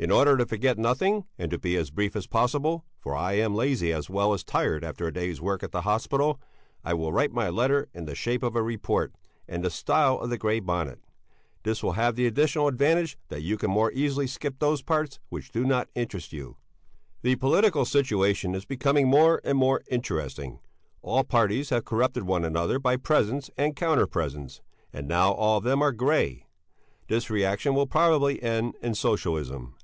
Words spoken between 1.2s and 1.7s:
and to